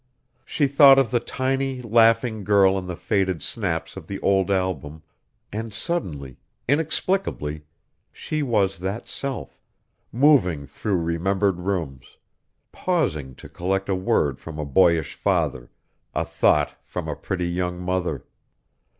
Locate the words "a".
13.89-13.93, 14.57-14.65, 16.15-16.25, 17.07-17.15